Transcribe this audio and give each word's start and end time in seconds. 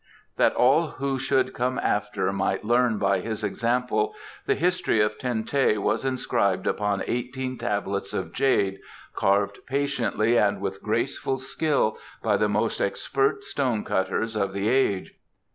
That 0.37 0.55
all 0.55 0.87
who 0.87 1.19
should 1.19 1.53
come 1.53 1.77
after 1.77 2.33
might 2.33 2.65
learn 2.65 2.97
by 2.97 3.19
his 3.19 3.43
example, 3.43 4.15
the 4.47 4.55
history 4.55 4.99
of 4.99 5.19
Ten 5.19 5.43
teh 5.43 5.77
was 5.77 6.03
inscribed 6.03 6.65
upon 6.65 7.03
eighteen 7.05 7.55
tablets 7.55 8.11
of 8.11 8.33
jade, 8.33 8.79
carved 9.15 9.59
patiently 9.67 10.39
and 10.39 10.59
with 10.59 10.81
graceful 10.81 11.37
skill 11.37 11.99
by 12.23 12.35
the 12.35 12.49
most 12.49 12.81
expert 12.81 13.43
stone 13.43 13.83
cutters 13.83 14.35
of 14.35 14.53
the 14.53 14.69
age. 14.69 15.13